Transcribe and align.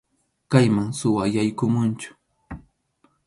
Kayman 0.51 0.89
suwa 0.99 1.23
yaykumunchu. 1.35 2.11